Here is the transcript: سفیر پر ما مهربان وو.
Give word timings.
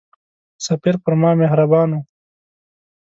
سفیر 0.65 0.95
پر 1.03 1.13
ما 1.21 1.31
مهربان 1.41 1.89
وو. 1.93 2.01